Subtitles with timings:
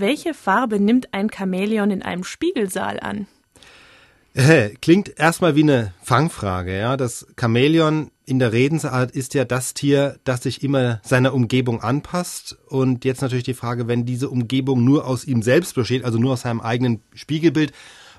[0.00, 3.26] welche Farbe nimmt ein Chamäleon in einem Spiegelsaal an?
[4.80, 6.96] Klingt erstmal wie eine Fangfrage, ja.
[6.96, 12.56] Das Chamäleon in der Redensart ist ja das Tier, das sich immer seiner Umgebung anpasst.
[12.68, 16.34] Und jetzt natürlich die Frage, wenn diese Umgebung nur aus ihm selbst besteht, also nur
[16.34, 17.72] aus seinem eigenen Spiegelbild,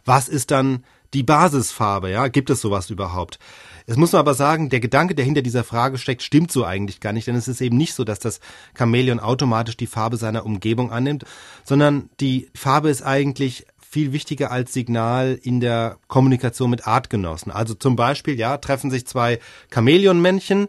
[0.04, 2.28] was ist dann die Basisfarbe, ja?
[2.28, 3.40] Gibt es sowas überhaupt?
[3.88, 7.00] Es muss man aber sagen, der Gedanke, der hinter dieser Frage steckt, stimmt so eigentlich
[7.00, 8.40] gar nicht, denn es ist eben nicht so, dass das
[8.78, 11.26] Chamäleon automatisch die Farbe seiner Umgebung annimmt,
[11.64, 17.52] sondern die Farbe ist eigentlich viel wichtiger als Signal in der Kommunikation mit Artgenossen.
[17.52, 19.40] Also zum Beispiel, ja, treffen sich zwei
[19.74, 20.68] Chamäleonmännchen,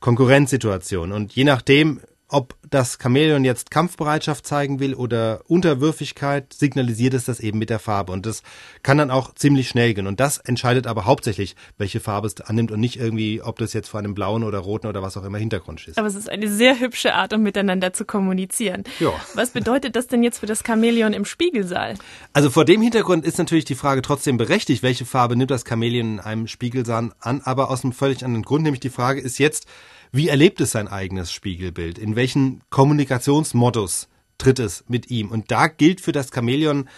[0.00, 1.12] Konkurrenzsituation.
[1.12, 2.00] Und je nachdem,
[2.34, 7.78] ob das Chamäleon jetzt Kampfbereitschaft zeigen will oder Unterwürfigkeit, signalisiert es das eben mit der
[7.78, 8.10] Farbe.
[8.10, 8.42] Und das
[8.82, 10.08] kann dann auch ziemlich schnell gehen.
[10.08, 13.88] Und das entscheidet aber hauptsächlich, welche Farbe es annimmt und nicht irgendwie, ob das jetzt
[13.88, 15.96] vor einem blauen oder roten oder was auch immer Hintergrund ist.
[15.96, 18.82] Aber es ist eine sehr hübsche Art, um miteinander zu kommunizieren.
[18.98, 19.12] Ja.
[19.34, 21.94] Was bedeutet das denn jetzt für das Chamäleon im Spiegelsaal?
[22.32, 26.14] Also vor dem Hintergrund ist natürlich die Frage trotzdem berechtigt, welche Farbe nimmt das Chamäleon
[26.14, 28.64] in einem Spiegelsaal an, aber aus einem völlig anderen Grund.
[28.64, 29.68] Nämlich die Frage ist jetzt,
[30.14, 31.98] wie erlebt es sein eigenes Spiegelbild?
[31.98, 35.28] In welchen Kommunikationsmodus tritt es mit ihm?
[35.28, 36.88] Und da gilt für das Chamäleon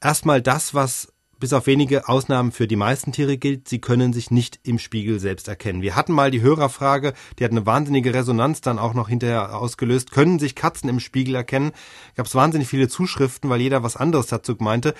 [0.00, 4.30] erstmal das, was bis auf wenige Ausnahmen für die meisten Tiere gilt, sie können sich
[4.30, 5.82] nicht im Spiegel selbst erkennen.
[5.82, 10.12] Wir hatten mal die Hörerfrage, die hat eine wahnsinnige Resonanz dann auch noch hinterher ausgelöst.
[10.12, 11.72] Können sich Katzen im Spiegel erkennen?
[12.14, 14.94] Gab es wahnsinnig viele Zuschriften, weil jeder was anderes dazu meinte.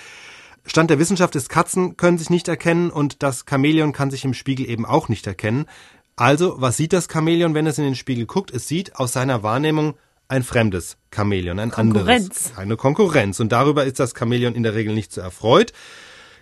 [0.66, 4.34] Stand der Wissenschaft ist, Katzen können sich nicht erkennen und das Chamäleon kann sich im
[4.34, 5.66] Spiegel eben auch nicht erkennen.
[6.16, 8.50] Also, was sieht das Chamäleon, wenn es in den Spiegel guckt?
[8.50, 9.94] Es sieht aus seiner Wahrnehmung
[10.28, 12.24] ein fremdes Chamäleon, ein Konkurrenz.
[12.24, 12.58] anderes.
[12.58, 13.40] Eine Konkurrenz.
[13.40, 15.72] Und darüber ist das Chamäleon in der Regel nicht so erfreut.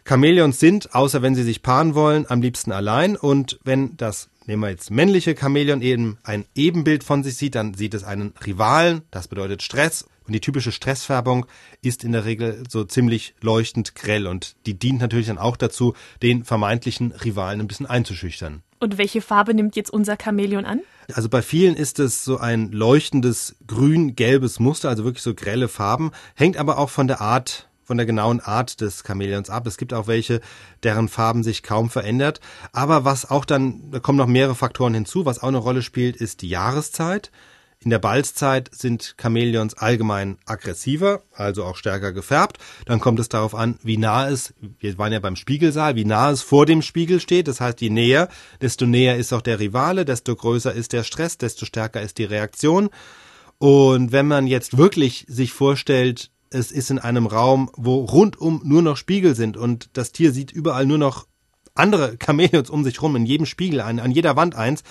[0.08, 3.14] Chamäleons sind, außer wenn sie sich paaren wollen, am liebsten allein.
[3.14, 7.74] Und wenn das, nehmen wir jetzt männliche Chamäleon eben ein Ebenbild von sich sieht, dann
[7.74, 9.02] sieht es einen Rivalen.
[9.10, 10.06] Das bedeutet Stress.
[10.26, 11.44] Und die typische Stressfärbung
[11.82, 14.26] ist in der Regel so ziemlich leuchtend grell.
[14.26, 15.92] Und die dient natürlich dann auch dazu,
[16.22, 18.62] den vermeintlichen Rivalen ein bisschen einzuschüchtern.
[18.80, 20.80] Und welche Farbe nimmt jetzt unser Chamäleon an?
[21.12, 26.12] Also bei vielen ist es so ein leuchtendes grün-gelbes Muster, also wirklich so grelle Farben,
[26.34, 29.66] hängt aber auch von der Art, von der genauen Art des Chamäleons ab.
[29.66, 30.42] Es gibt auch welche,
[30.82, 32.38] deren Farben sich kaum verändert.
[32.70, 36.14] Aber was auch dann, da kommen noch mehrere Faktoren hinzu, was auch eine Rolle spielt,
[36.14, 37.32] ist die Jahreszeit.
[37.80, 42.58] In der Balzzeit sind Chamäleons allgemein aggressiver, also auch stärker gefärbt.
[42.84, 46.30] Dann kommt es darauf an, wie nah es, wir waren ja beim Spiegelsaal, wie nah
[46.30, 47.48] es vor dem Spiegel steht.
[47.48, 48.28] Das heißt, je näher,
[48.60, 52.24] desto näher ist auch der Rivale, desto größer ist der Stress, desto stärker ist die
[52.24, 52.90] Reaktion.
[53.56, 58.82] Und wenn man jetzt wirklich sich vorstellt, es ist in einem Raum, wo rundum nur
[58.82, 61.26] noch Spiegel sind und das Tier sieht überall nur noch
[61.74, 64.82] andere Chamäleons um sich rum, in jedem Spiegel, an, an jeder Wand eins,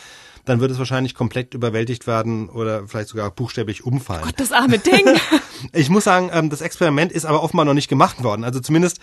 [0.47, 4.23] dann wird es wahrscheinlich komplett überwältigt werden oder vielleicht sogar buchstäblich umfallen.
[4.23, 5.06] Gott, das arme Ding.
[5.73, 8.46] ich muss sagen, ähm, das Experiment ist aber offenbar noch nicht gemacht worden.
[8.46, 9.00] Also zumindest,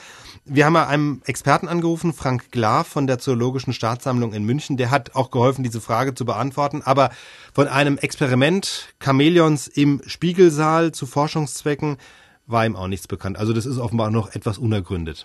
[0.46, 4.78] wir haben ja einem Experten angerufen, Frank Glar von der Zoologischen Staatssammlung in München.
[4.78, 6.80] Der hat auch geholfen, diese Frage zu beantworten.
[6.82, 7.10] Aber
[7.52, 11.98] von einem Experiment Chamäleons im Spiegelsaal zu Forschungszwecken
[12.46, 13.38] war ihm auch nichts bekannt.
[13.38, 15.22] Also das ist offenbar noch etwas unergründet.